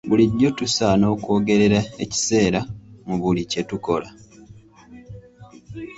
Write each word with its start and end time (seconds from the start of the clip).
Bulijjo 0.09 0.49
tusaana 0.57 1.05
okwegerera 1.13 1.79
ekiseera 2.03 2.59
mu 3.07 3.15
buli 3.21 3.41
kye 3.51 3.61
tukola. 3.69 4.09